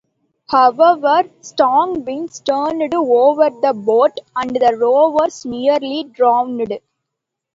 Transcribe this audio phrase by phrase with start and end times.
[0.49, 6.79] However, strong winds turned over the boat and the rowers nearly drowned.